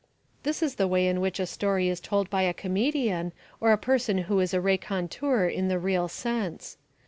This 0.41 0.63
is 0.63 0.77
the 0.77 0.87
way 0.87 1.07
in 1.07 1.21
which 1.21 1.39
a 1.39 1.45
story 1.45 1.87
is 1.87 1.99
told 1.99 2.27
by 2.31 2.41
a 2.41 2.55
comedian 2.55 3.33
or 3.59 3.71
a 3.71 3.77
person 3.77 4.17
who 4.17 4.39
is 4.39 4.51
a 4.51 4.59
raconteur 4.59 5.47
in 5.47 5.67
the 5.67 5.77
real 5.77 6.07
sense. 6.07 6.77